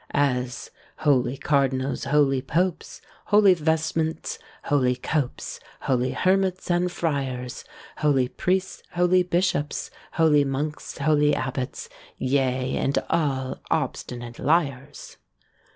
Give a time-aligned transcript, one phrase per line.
[0.15, 0.71] As
[1.05, 7.63] holy cardinals, holy popes, Holy vestments, holy copes, Holy hermits, and friars,
[7.97, 11.87] Holy priests, holy bishops, Holy monks, holy abbots,
[12.17, 15.17] Yea, and all obstinate liars.